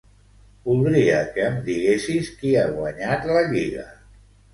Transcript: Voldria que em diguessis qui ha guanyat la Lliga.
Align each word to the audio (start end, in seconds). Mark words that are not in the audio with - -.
Voldria 0.69 1.19
que 1.35 1.43
em 1.49 1.59
diguessis 1.67 2.31
qui 2.39 2.53
ha 2.61 2.63
guanyat 2.79 3.29
la 3.37 3.45
Lliga. 3.53 3.85